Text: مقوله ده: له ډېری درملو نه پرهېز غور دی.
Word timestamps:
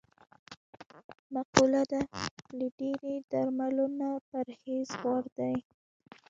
مقوله 1.33 1.83
ده: 1.91 2.01
له 2.57 2.67
ډېری 2.77 3.15
درملو 3.31 3.85
نه 3.99 4.09
پرهېز 4.29 4.89
غور 5.01 5.23
دی. 5.37 5.55